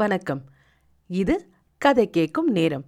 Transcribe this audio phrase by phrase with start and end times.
[0.00, 0.42] வணக்கம்.
[1.06, 1.34] இது
[1.78, 2.84] கதை கேட்கும் நேரம்.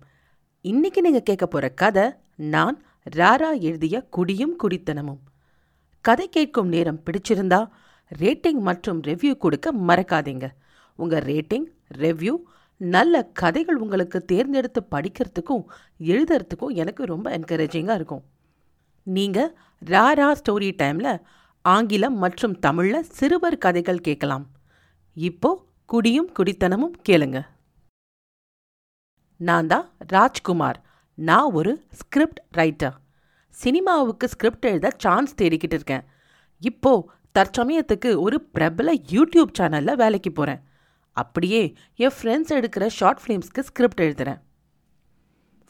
[0.60, 2.04] இன்னைக்கு நீங்க கேட்க போற கதை
[2.36, 2.82] நான்
[3.16, 5.18] ராரா எழுதிய குடியும் குடித்தனமும்.
[6.00, 7.68] கதை கேட்கும் நேரம் பிடிச்சிருந்தா
[8.18, 10.48] ரேட்டிங் மற்றும் ரெவ்யூ கொடுக்க மறக்காதீங்க.
[10.96, 11.66] உங்க ரேட்டிங்
[11.98, 12.34] ரெவ்யூ
[12.76, 15.64] நல்ல கதைகள் உங்களுக்கு தேர்ந்தெடுத்து படிக்கிறதுக்கும்
[15.98, 18.24] எழுதுறதுக்கும் எனக்கு ரொம்ப என்கரேஜிங்காக இருக்கும்.
[19.02, 21.20] நீங்கள் ராரா ஸ்டோரி டைம்ல
[21.60, 24.50] ஆங்கிலம் மற்றும் தமிழ்ல சிறுவர் கதைகள் கேட்கலாம்.
[25.14, 27.38] இப்போ குடியும் குடித்தனமும் கேளுங்க.
[29.40, 30.78] நான் தான் ராஜ்குமார்.
[31.18, 32.94] நான் ஒரு ஸ்கிரிப்ட் ரைட்டர்.
[33.54, 36.04] சினிமாவுக்கு ஸ்கிரிப்ட் எழுத சான்ஸ் தேடிக்கிட்டு இருக்கேன்.
[36.62, 36.92] இப்போ
[37.38, 40.62] தற்சமயத்துக்கு ஒரு பிரபல யூடியூப் சேனலில் வேலைக்கு போகிறேன்
[41.16, 41.62] அப்படியே
[42.04, 44.40] என் ஃப்ரெண்ட்ஸ் எடுக்கிற ஷார்ட் ஃபிலிம்ஸ்க்கு ஸ்கிரிப்ட் எழுதுகிறேன்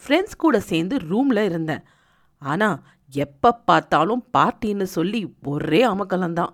[0.03, 1.84] ஃப்ரெண்ட்ஸ் கூட சேர்ந்து ரூமில் இருந்தேன்.
[2.43, 2.79] ஆனால்
[3.12, 5.23] எப்போ பார்த்தாலும் பார்ட்டின்னு சொல்லி
[5.55, 6.53] ஒரே அமக்கலம்தான்.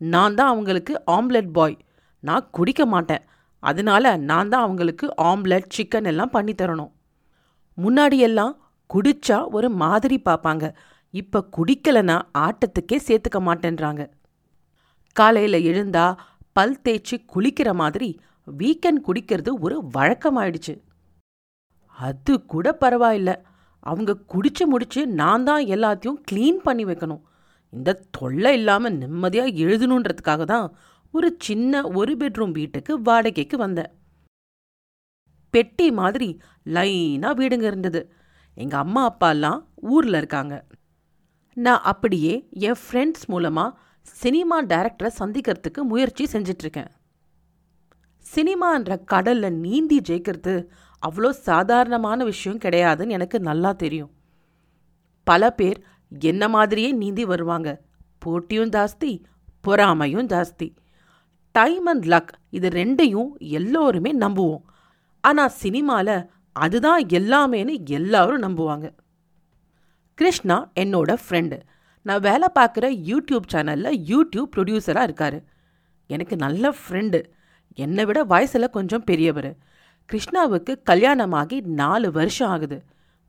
[0.00, 1.76] நான் தான் அவங்களுக்கு ஆம்லெட் பாய்
[2.28, 3.24] நான் குடிக்க மாட்டேன்.
[3.62, 6.92] அதனால நான் தான் அவங்களுக்கு ஆம்லெட் சிக்கன் எல்லாம் பண்ணி தரணும்.
[7.78, 8.54] முன்னாடியெல்லாம்
[8.90, 10.64] குடிச்சா ஒரு மாதிரி பார்ப்பாங்க.
[11.14, 14.02] இப்போ குடிக்கலைன்னா ஆட்டத்துக்கே சேர்த்துக்க மாட்டேன்றாங்க.
[15.16, 16.06] காலையில் எழுந்தா
[16.56, 18.08] பல் தேய்ச்சி குளிக்கிற மாதிரி
[18.46, 20.74] வீக்கெண்ட் குடிக்கிறது ஒரு வழக்கமாயிடுச்சு.
[21.98, 23.32] அது கூட பரவாயில்ல.
[23.90, 27.22] அவங்க குடிச்சு முடிச்சு நான் தான் எல்லாத்தையும் க்ளீன் பண்ணி வைக்கணும்.
[27.72, 30.66] இந்த தொல்லை இல்லாமல் நிம்மதியாக எழுதணுன்றதுக்காக தான்
[31.16, 33.92] ஒரு சின்ன ஒரு பெட்ரூம் வீட்டுக்கு வாடகைக்கு வந்தேன்
[35.54, 36.28] பெட்டி மாதிரி
[36.74, 38.00] லைனாக வீடுங்க இருந்தது.
[38.56, 39.60] எங்கள் அம்மா அப்பாலாம்
[39.92, 40.54] ஊரில் இருக்காங்க.
[41.56, 42.34] நான் அப்படியே
[42.66, 43.78] என் ஃப்ரெண்ட்ஸ் மூலமாக
[44.22, 46.90] சினிமா டைரக்டரை சந்திக்கிறதுக்கு முயற்சி செஞ்சிட்ருக்கேன்.
[48.26, 50.54] சினிமான்ற கடலில் நீந்தி ஜெயிக்கிறது
[51.02, 54.12] அவ்வளோ சாதாரணமான விஷயம் கிடையாதுன்னு எனக்கு நல்லா தெரியும்.
[55.26, 55.78] பல பேர்
[56.30, 57.68] என்ன மாதிரியே நீந்தி வருவாங்க.
[58.18, 59.12] போட்டியும் ஜாஸ்தி
[59.66, 60.68] பொறாமையும் ஜாஸ்தி.
[61.58, 64.64] டைம் அண்ட் லக் இது ரெண்டையும் எல்லோருமே நம்புவோம்.
[65.24, 66.16] ஆனால் சினிமாவில்
[66.56, 68.86] அதுதான் எல்லாமேன்னு எல்லாரும் நம்புவாங்க.
[70.18, 71.56] கிருஷ்ணா என்னோட ஃப்ரெண்டு
[72.06, 75.38] நான் வேலை பார்க்குற யூடியூப் சேனலில் யூடியூப் ப்ரொடியூசராக இருக்கார்.
[76.10, 77.18] எனக்கு நல்ல ஃப்ரெண்டு
[77.84, 79.50] என்னை விட வயசில் கொஞ்சம் பெரியவர்.
[80.10, 82.78] கிருஷ்ணாவுக்கு கல்யாணமாகி நாலு வருஷம் ஆகுது.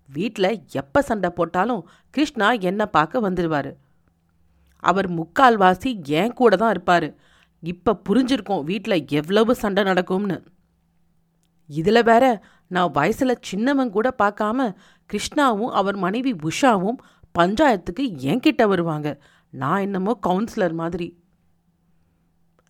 [0.10, 0.50] வீட்டில்
[0.82, 1.82] எப்போ சண்டை போட்டாலும்
[2.16, 3.72] கிருஷ்ணா என்னை பார்க்க வந்துடுவார்
[4.84, 7.08] அவர் முக்கால்வாசி என் கூட தான் இருப்பார்.
[7.64, 10.44] இப்போ புரிஞ்சிருக்கோம் வீட்டில் எவ்வளவு சண்டை நடக்கும்னு.
[11.66, 14.76] இதில் வேற நான் வயசில் சின்னவன் கூட பார்க்காம
[15.10, 17.00] கிருஷ்ணாவும் அவர் மனைவி உஷாவும்
[17.40, 19.22] பஞ்சாயத்துக்கு என்கிட்ட வருவாங்க.
[19.50, 21.20] நான் என்னமோ கவுன்சிலர் மாதிரி.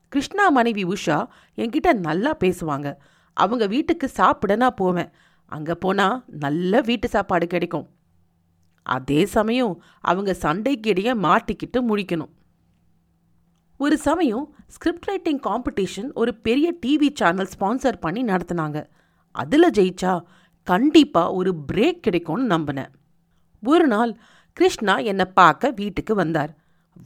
[0.10, 2.98] கிருஷ்ணா மனைவி உஷா என்கிட்ட நல்லா பேசுவாங்க.
[3.34, 5.12] அவங்க வீட்டுக்கு சாப்பிட நான் போவேன்.
[5.46, 7.90] அங்கே போனால் நல்ல வீட்டு சாப்பாடு கிடைக்கும்.
[8.82, 12.34] அதே சமயம் அவங்க சண்டைக்கு இடையே மாட்டிக்கிட்டு முடிக்கணும்.
[13.80, 18.86] ஒரு சமயம் ஸ்கிரிப்ட் ரைட்டிங் காம்படிஷன் ஒரு பெரிய டிவி சேனல் ஸ்பான்சர் பண்ணி நடத்தினாங்க.
[19.32, 20.14] அதில் ஜெயிச்சா
[20.64, 22.92] கண்டிப்பாக ஒரு பிரேக் கிடைக்கும்னு நம்பினேன்.
[23.64, 24.18] ஒரு நாள்
[24.54, 26.52] கிருஷ்ணா என்னை பார்க்க வீட்டுக்கு வந்தார்.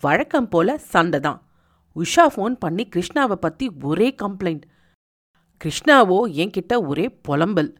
[0.01, 1.39] வழக்கம் போல சண்டை தான்.
[1.95, 4.63] உஷா ஃபோன் பண்ணி கிருஷ்ணாவை பற்றி ஒரே கம்ப்ளைண்ட்
[5.61, 7.71] கிருஷ்ணாவோ என்கிட்ட ஒரே புலம்பல்.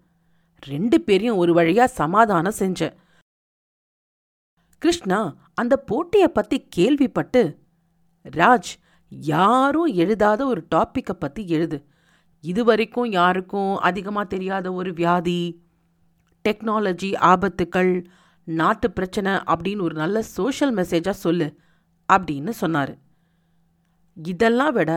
[0.63, 2.96] ரெண்டு பேரையும் ஒரு வழியா சமாதானம் செஞ்சேன்.
[4.78, 5.19] கிருஷ்ணா
[5.53, 7.41] அந்த போட்டியை பத்தி கேள்விப்பட்டு
[8.25, 8.71] ராஜ்
[9.11, 11.77] யாரும் எழுதாத ஒரு டாப்பிக்கை பற்றி எழுது.
[12.43, 15.39] இது வரைக்கும் யாருக்கும் அதிகமாக தெரியாத ஒரு வியாதி
[16.45, 17.91] டெக்னாலஜி ஆபத்துக்கள்
[18.47, 21.47] நாட்டு பிரச்சனை அப்படின்னு ஒரு நல்ல சோஷியல் மெசேஜாக சொல்லு
[22.09, 22.93] அப்படின்னு சொன்னார்.
[24.17, 24.91] இதெல்லாம் விட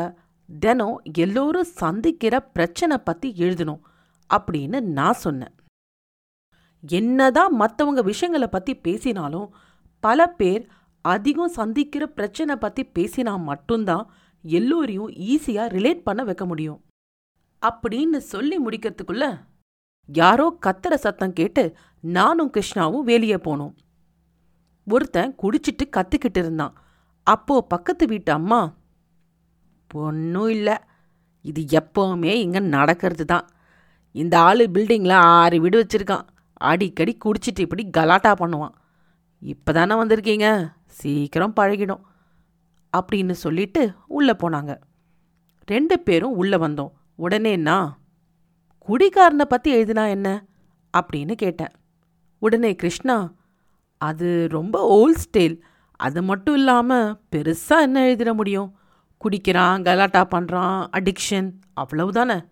[0.48, 3.82] தினம் எல்லோரும் சந்திக்கிற பிரச்சனை பற்றி எழுதணும்
[4.30, 5.54] அப்படின்னு நான் சொன்னேன்.
[6.84, 9.54] என்னதான் மற்றவங்க விஷயங்களை பற்றி பேசினாலும்
[10.04, 10.64] பல பேர்
[11.12, 14.04] அதிகம் சந்திக்கிற பிரச்சனை பற்றி பேசினா மட்டும்தான்
[14.44, 16.78] எல்லோரையும் ஈஸியாக ரிலேட் பண்ண வைக்க முடியும்.
[17.62, 19.26] அப்படின்னு சொல்லி முடிக்கிறதுக்குள்ள
[20.09, 21.62] யாரோ கத்துற சத்தம் கேட்டு
[22.04, 23.75] நானும் கிருஷ்ணாவும் வெளியே போனோம்.
[24.87, 26.74] ஒருத்தன் குடிச்சிட்டு கத்திக்கிட்டு இருந்தான்.
[27.27, 28.60] அப்போ பக்கத்து வீட்டு அம்மா
[29.91, 30.77] ஒன்றும் இல்லை.
[31.51, 33.47] இது எப்போவுமே இங்கே நடக்கிறது தான்
[34.15, 36.27] இந்த ஆள் பில்டிங்கில் ஆறு வீடு வச்சுருக்கான்.
[36.71, 38.74] அடிக்கடி குடிச்சிட்டு இப்படி கலாட்டா பண்ணுவான்.
[39.53, 40.48] இப்போ தானே வந்திருக்கீங்க?
[40.94, 42.00] சீக்கிரம் பழகிடும்
[42.96, 44.78] அப்படின்னு சொல்லிட்டு உள்ளே போனாங்க.
[45.64, 46.91] ரெண்டு பேரும் உள்ளே வந்தோம்.
[47.14, 47.98] உடனே நான்
[48.88, 50.44] குடிகாரனை பற்றி எழுதினா என்ன?
[50.98, 51.72] அப்படின்னு கேட்டேன்.
[52.38, 53.32] உடனே கிருஷ்ணா
[53.98, 55.58] அது ரொம்ப ஓல்ட் ஸ்டைல்
[55.96, 58.78] அது மட்டும் இல்லாமல் பெருசாக என்ன எழுதிட முடியும்?
[59.16, 62.48] குடிக்கிறான் கலாட்டா பண்ணுறான் அடிக்ஷன் அவ்வளவுதானே?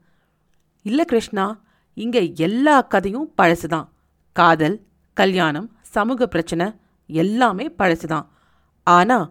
[0.82, 1.60] இல்லை கிருஷ்ணா
[1.94, 3.88] இங்கே எல்லா கதையும் பழசுதான்.
[4.32, 6.72] காதல் கல்யாணம் சமூக பிரச்சனை
[7.06, 8.30] எல்லாமே பழசுதான்.
[8.86, 9.26] ஆனால்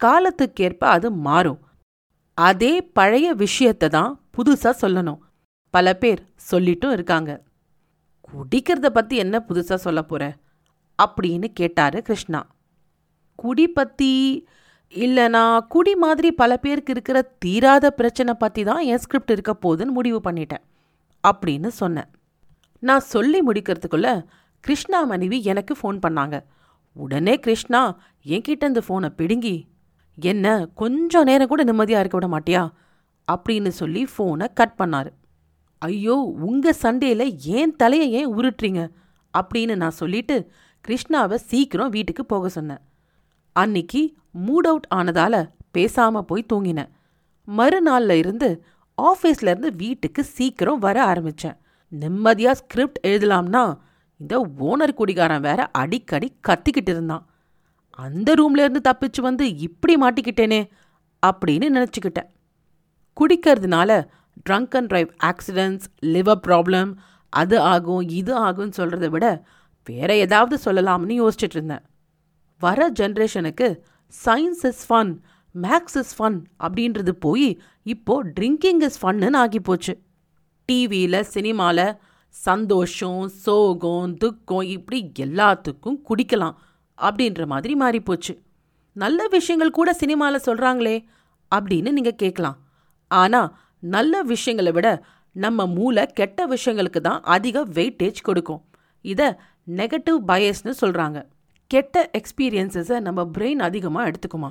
[0.00, 1.60] காலத்துக்கேற்ப அது மாறும்.
[2.38, 5.20] அதே பழைய விஷயத்தை தான் புதுசாக சொல்லணும்.
[5.70, 6.20] பல பேர்
[6.50, 7.30] சொல்லிட்டும் இருக்காங்க.
[8.28, 10.36] குடிக்கிறத பற்றி என்ன புதுசாக சொல்ல போற?
[10.98, 12.40] அப்படின்னு கேட்டாரு கிருஷ்ணா.
[13.34, 14.10] குடி பற்றி
[14.94, 20.20] இல்லைனா குடி மாதிரி பல பேருக்கு இருக்கிற தீராத பிரச்சனை பற்றி தான் என் ஸ்கிரிப்ட் இருக்க போகுதுன்னு முடிவு
[20.30, 20.64] பண்ணிட்டேன்
[21.24, 22.08] அப்படின்னு சொன்னேன்.
[22.78, 24.26] நான் சொல்லி முடிக்கிறதுக்குள்ள
[24.60, 26.36] கிருஷ்ணா மனைவி எனக்கு ஃபோன் பண்ணாங்க.
[26.92, 29.70] உடனே கிருஷ்ணா என்கிட்ட இந்த ஃபோனை பிடுங்கி
[30.14, 32.70] என்ன கொஞ்சம் நேரம் கூட நிம்மதியாக இருக்க விட மாட்டியா?
[33.32, 35.10] அப்படின்னு சொல்லி ஃபோனை கட் பண்ணாரு.
[35.78, 38.88] ஐயோ உங்கள் சண்டேல ஏன் தலையை ஏன் உருட்டுறீங்க?
[39.38, 40.50] அப்படின்னு நான் சொல்லிட்டு
[40.88, 42.78] கிருஷ்ணாவை சீக்கிரம் வீட்டுக்கு போக சொன்னேன்.
[43.60, 44.14] அன்னிக்கு
[44.46, 45.48] மூட் அவுட் ஆனதால
[45.78, 46.88] பேசாம போய் தூங்கினேன்.
[47.56, 48.64] மறுநாள்ல இருந்து
[49.02, 51.58] ஆஃபீஸ்ல இருந்து வீட்டுக்கு சீக்கிரம் வர ஆரம்பிச்சேன்.
[52.00, 53.78] நிம்மதியா ஸ்கிரிப்ட் எழுதலாம்னா
[54.20, 57.24] இந்த ஓனர் குடிகாரன் வேற அடிக்கடி கத்திக்கிட்டு இருந்தான்.
[57.98, 60.60] அந்த ரூம்ல இருந்து தப்பிச்சு வந்து இப்படி மாட்டிக்கிட்டேனே
[61.22, 62.28] அப்படின்னு நினச்சிக்கிட்டேன்.
[63.16, 63.90] குடிக்கிறதுனால
[64.50, 66.92] drunk and drive accidents liver problem
[67.32, 69.26] அது ஆகும் இது ஆகும்னு சொல்கிறத விட
[69.86, 71.84] வேற ஏதாவது சொல்லலாம்னு யோசிச்சுட்டு இருந்தேன்.
[72.58, 73.68] வர ஜென்ரேஷனுக்கு
[74.24, 75.12] science is fun
[75.54, 77.48] maths is fun அப்படின்றது போய்
[77.82, 79.94] இப்போ ட்ரிங்கிங் இஸ் ஃபன்னு ஆகி போச்சு
[80.68, 81.86] டிவியில் சினிமாவில்
[82.34, 86.56] சந்தோஷம் சோகம் துக்கம் இப்படி எல்லாத்துக்கும் குடிக்கலாம்
[86.98, 88.34] அப்படின்ற மாதிரி மாறிப்போச்சு.
[88.96, 90.96] நல்ல விஷயங்கள் கூட சினிமாவில் சொல்கிறாங்களே
[91.52, 92.58] அப்படின்னு நீங்கள் கேட்கலாம்
[93.10, 93.50] ஆனால்
[93.94, 94.88] நல்ல விஷயங்களை விட
[95.36, 98.62] நம்ம மூளை கெட்ட விஷயங்களுக்கு தான் அதிக வெயிட்டேஜ் கொடுக்கும்.
[99.04, 99.28] இதை
[99.78, 101.18] நெகட்டிவ் பயஸ்னு சொல்கிறாங்க
[101.70, 104.50] கெட்ட எக்ஸ்பீரியன்ஸஸை நம்ம பிரெயின் அதிகமாக எடுத்துக்குமா?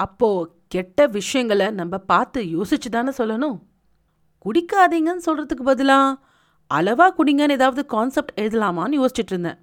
[0.00, 3.56] அப்போது கெட்ட விஷயங்களை நம்ம பார்த்து யோசிச்சு தானே சொல்லணும்?
[4.44, 6.18] குடிக்காதீங்கன்னு சொல்கிறதுக்கு பதிலாக
[6.76, 9.58] அளவா குடிங்கன்னு ஏதாவது கான்செப்ட் எழுதலாமான்னு யோசிச்சுட்டு இருந்தேன்.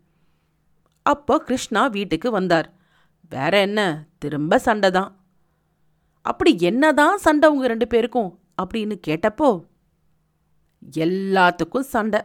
[1.06, 2.68] அப்போ கிருஷ்ணா வீட்டுக்கு வந்தார்.
[3.30, 3.80] வேற என்ன?
[4.18, 5.12] திரும்ப சண்டை தான்.
[6.26, 8.40] அப்படி என்னதான் சண்டை உங்க ரெண்டு பேருக்கும்?
[8.62, 9.50] அப்படின்னு கேட்டப்போ
[10.96, 12.22] எல்லாத்துக்கும் சண்டை.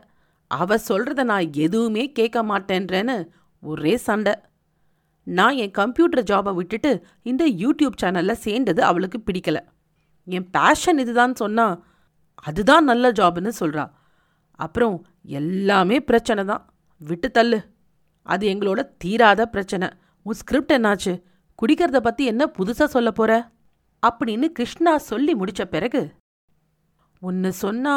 [0.51, 3.29] அவ சொல்றத நான் எதுவுமே கேட்க மாட்டேன்றேன்னு
[3.63, 4.35] ஒரே சண்டை.
[5.27, 6.91] நான் என் கம்ப்யூட்டர் ஜாபை விட்டுட்டு
[7.23, 9.59] இந்த யூடியூப் சேனலில் சேர்ந்தது அவளுக்கு பிடிக்கல.
[10.25, 11.67] என் பேஷன் இதுதான் சொன்னா
[12.35, 13.85] அதுதான் நல்ல ஜாப்னு சொல்றா.
[14.57, 16.73] அப்புறம் எல்லாமே பிரச்சனை தான்.
[16.99, 17.61] விட்டு தள்ளு.
[18.23, 19.89] அது எங்களோட தீராத பிரச்சனை.
[20.23, 21.23] உன் ஸ்கிரிப்ட் என்னாச்சு?
[21.63, 23.51] குடிக்கிறத பத்தி என்ன புதுசா சொல்ல போற?
[24.07, 26.13] அப்படின்னு கிருஷ்ணா சொல்லி முடிச்ச பிறகு
[27.21, 27.95] ஒன்று சொன்னா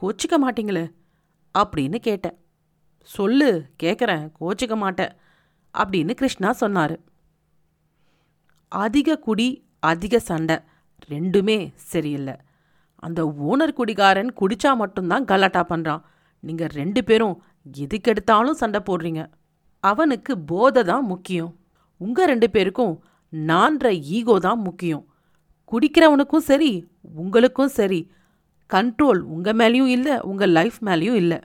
[0.00, 0.92] கோச்சிக்க மாட்டீங்களே?
[1.58, 2.38] அப்படின்னு கேட்டேன்.
[3.02, 5.12] சொல்லு கேட்குறேன் கோச்சிக்க மாட்டேன்
[5.78, 6.98] அப்படின்னு கிருஷ்ணா சொன்னார்.
[8.68, 10.58] அதிக குடி அதிக சண்டை
[11.08, 12.36] ரெண்டுமே சரியில்லை.
[13.06, 16.02] அந்த ஓனர் குடிகாரன் குடிச்சா மட்டும்தான் கலாட்டா பண்ணுறான்
[16.44, 17.36] நீங்கள் ரெண்டு பேரும்
[17.82, 19.22] எதுக்கெடுத்தாலும் சண்டை போடுறீங்க.
[19.84, 21.52] அவனுக்கு போதை தான் முக்கியம்.
[22.00, 22.94] உங்கள் ரெண்டு பேருக்கும்
[23.32, 23.86] நான்ற
[24.16, 25.04] ஈகோ தான் முக்கியம்.
[25.72, 26.72] குடிக்கிறவனுக்கும் சரி
[27.14, 28.00] உங்களுக்கும் சரி.
[28.70, 31.38] கண்ட்ரோல் உங்கள் மேலேயும் இல்லை உங்கள் லைஃப் மேலேயும் இல்லை.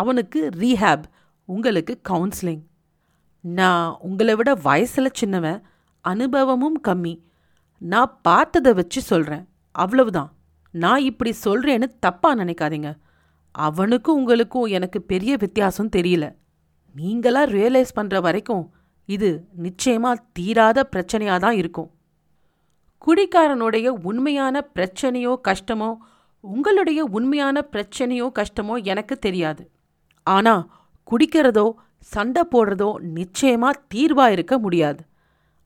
[0.00, 1.04] அவனுக்கு ரீஹேப்
[1.48, 2.62] உங்களுக்கு கவுன்சிலிங்.
[3.40, 5.60] நான் உங்களை விட வயசில் சின்னவன்
[6.00, 7.14] அனுபவமும் கம்மி.
[7.82, 9.44] நான் பார்த்ததை வச்சு சொல்கிறேன்
[9.74, 10.30] அவ்வளவுதான்.
[10.82, 12.90] நான் இப்படி சொல்கிறேன்னு தப்பாக நினைக்காதீங்க.
[13.54, 16.24] அவனுக்கும் உங்களுக்கும் எனக்கு பெரிய வித்தியாசம் தெரியல.
[16.94, 18.64] நீங்களா ரியலைஸ் பண்ணுற வரைக்கும்
[19.08, 19.28] இது
[19.66, 21.88] நிச்சயமாக தீராத பிரச்சனையாக தான் இருக்கும்.
[23.06, 25.90] குடிக்காரனுடைய உண்மையான பிரச்சனையோ கஷ்டமோ
[26.44, 29.62] உங்களுடைய உண்மையான பிரச்சனையோ கஷ்டமோ எனக்கு தெரியாது.
[30.26, 30.54] ஆனா
[31.10, 31.66] குடிக்கிறதோ
[32.12, 35.02] சண்டை போடுறதோ நிச்சயமா தீர்வா இருக்க முடியாது.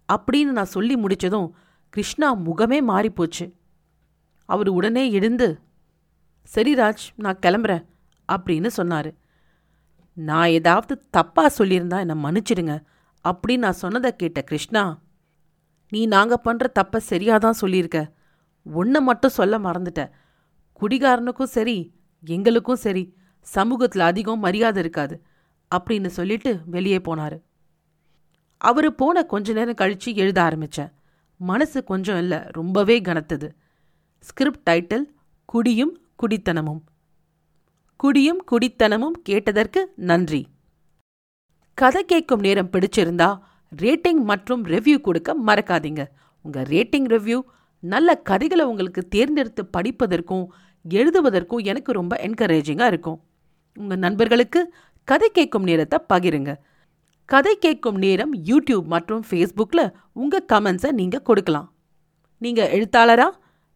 [0.08, 1.49] அப்படின்னு நான் சொல்லி முடிச்சதும்
[1.94, 3.46] கிருஷ்ணா முகமே மாறிப்போச்சு.
[4.52, 5.49] அவர் உடனே எழுந்து
[6.50, 7.85] சரி ராஜ் நான் கிளம்புறேன்
[8.28, 9.11] அப்படின்னு சொன்னார்.
[10.16, 12.75] நான் ஏதாவது தப்பா சொல்லியிருந்தா என்னை மன்னிச்சிடுங்க
[13.25, 14.83] அப்படின்னு நான் சொன்னதை கேட்ட கிருஷ்ணா
[15.92, 18.00] நீ நாங்கள் பண்ணுற தப்பை சரியாக தான் சொல்லியிருக்க.
[18.66, 20.02] ஒன்றை மட்டும் சொல்ல மறந்துட்ட.
[20.80, 21.76] குடிகாரனுக்கும் சரி
[22.25, 23.04] எங்களுக்கும் சரி
[23.47, 25.14] சமூகத்தில் அதிகம் மரியாதை இருக்காது
[25.71, 27.37] அப்படின்னு சொல்லிட்டு வெளியே போனார்.
[28.61, 30.92] அவர் போன கொஞ்ச நேரம் கழித்து எழுத ஆரம்பித்தேன்
[31.40, 33.49] மனசு கொஞ்சம் இல்லை ரொம்பவே கனத்தது.
[34.28, 35.04] ஸ்கிரிப்ட் டைட்டில்
[35.44, 36.80] குடியும் குடித்தனமும்.
[37.96, 40.46] குடியும் குடித்தனமும் கேட்டதற்கு நன்றி.
[41.74, 43.38] கதை கேட்கும் நேரம் பிடிச்சிருந்தா
[43.76, 46.04] ரேட்டிங் மற்றும் ரிவ்யூ கொடுக்க மறக்காதீங்க.
[46.42, 47.38] உங்கள் ரேட்டிங் ரிவ்யூ
[47.78, 50.46] நல்ல கதைகளை உங்களுக்கு தேர்ந்தெடுத்து படிப்பதற்கும்
[50.88, 53.18] எழுதுவதற்கும் எனக்கு ரொம்ப என்கரேஜிங்காக இருக்கும்.
[53.76, 54.74] உங்கள் நண்பர்களுக்கு
[55.04, 56.54] கதை கேட்கும் நேரத்தை பகிருங்க.
[57.24, 61.68] கதை கேட்கும் நேரம் யூடியூப் மற்றும் ஃபேஸ்புக்கில் உங்கள் கமெண்ட்ஸை நீங்கள் கொடுக்கலாம்.
[62.38, 63.28] நீங்கள் எழுத்தாளரா?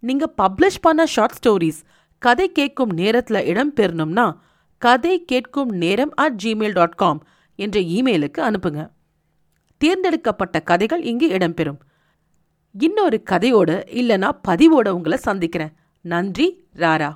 [0.05, 1.81] நீங்கள் பப்ளிஷ் பண்ண ஷார்ட் ஸ்டோரிஸ்
[2.19, 4.27] கதை கேட்கும் நேரத்தில் இடம் பெறணும்னா
[4.83, 7.21] கதை கேட்கும் நேரம் அட் ஜிமெயில் டாட் காம்
[7.59, 8.83] என்ற இமெயிலுக்கு அனுப்புங்க.
[9.77, 11.81] தேர்ந்தெடுக்கப்பட்ட கதைகள் இங்கு இடம்பெறும்
[12.75, 15.73] இன்னொரு கதையோடு இல்லைனா பதிவோட உங்களை சந்திக்கிறேன்.
[16.01, 16.47] நன்றி
[16.77, 17.11] ராரா.